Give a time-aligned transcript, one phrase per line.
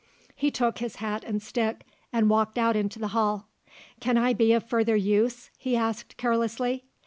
[0.35, 3.45] He took his hat and stick, and walked out into the hall.
[3.99, 6.85] "Can I be of further use?" he asked carelessly.